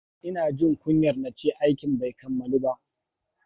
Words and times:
Ina 0.27 0.51
jin 0.51 0.75
kunyar 0.75 1.15
na 1.17 1.31
ce 1.37 1.49
aikin 1.63 1.93
bai 1.99 2.13
kammalu 2.13 2.59
ba. 2.63 2.73